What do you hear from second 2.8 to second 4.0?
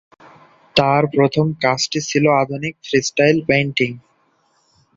Freestyle painting.